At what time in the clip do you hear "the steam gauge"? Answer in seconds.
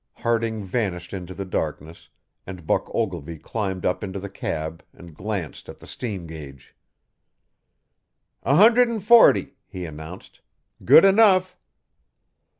5.77-6.73